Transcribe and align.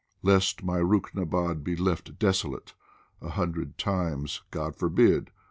Lest 0.23 0.63
my 0.63 0.79
Ruknabad 0.79 1.63
be 1.63 1.75
left 1.75 2.17
desolate, 2.17 2.73
A 3.21 3.29
hundred 3.29 3.77
times," 3.77 4.41
God 4.49 4.75
forbid 4.75 5.29